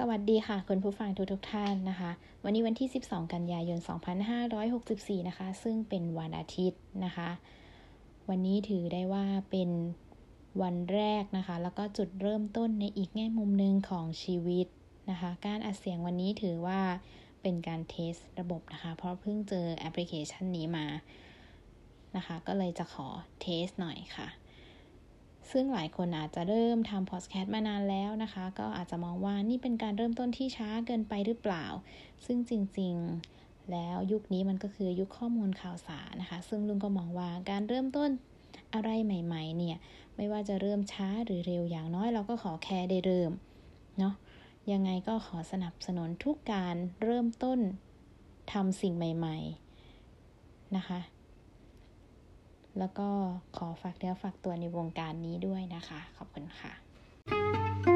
[0.00, 2.10] สวัสดีค่ะ คุณผู้ฟังทุกทุกท่านนะคะ
[2.44, 3.78] วันนี้วันที่ 12 กันยายน
[4.54, 7.30] 2564 นะคะ ซึ่งเป็นวันอาทิตย์นะคะ
[8.28, 9.70] วันนี้ถือได้ว่าเป็น
[10.62, 14.66] วันแรกนะคะ แล้วก็จุดเริ่มต้นในอีกแง่มุมหนึ่งของชีวิต
[15.10, 16.80] นะคะ การอัดเสียงวันนี้ถือว่า
[17.42, 20.86] เป็นการเทสระบบนะคะ เพราะเพิ่งเจอแอปพลิเคชันนี้มา
[22.16, 23.08] นะคะ ก็เลยจะขอ
[23.40, 24.28] เทสหน่อยค่ะ
[25.52, 31.66] ซึ่งหลายคนอาจจะเริ่มทำพอดแคสต์มานานแล้วนะคะ ก็อาจจะมองว่านี่เป็นการเริ่มต้นที่ช้าเกินไปหรือเปล่า
[32.26, 38.10] ซึ่งจริงๆ แล้วยุคนี้มันก็คือยุคข้อมูลข่าวสารนะคะ ซึ่งลุงก็มองว่าการเริ่มต้น
[38.74, 39.78] อะไรใหม่ ๆ เนี่ย
[40.16, 43.30] ไม่ว่าจะเริ่มช้าหรือเร็วอย่างน้อยเราก็ขอแค่ได้เริ่ม
[43.98, 44.14] เนาะ
[44.72, 47.58] ยังไงก็ขอสนับสนุนทุกการเริ่มต้น
[48.52, 49.36] ทำสิ่งใหม่
[50.06, 50.98] ๆ นะคะ
[52.78, 53.08] แล้วก็
[53.56, 57.95] ขอฝากเนื้อฝากตัวในวงการนี้ด้วยนะคะ ขอบคุณค่ะ